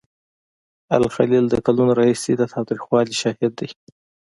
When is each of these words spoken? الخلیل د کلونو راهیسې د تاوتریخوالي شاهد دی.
الخلیل 0.97 1.45
د 1.49 1.55
کلونو 1.65 1.91
راهیسې 1.99 2.33
د 2.37 2.43
تاوتریخوالي 2.53 3.15
شاهد 3.21 3.51
دی. 3.59 3.69